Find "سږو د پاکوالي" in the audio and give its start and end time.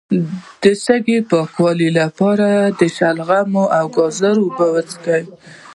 0.83-1.89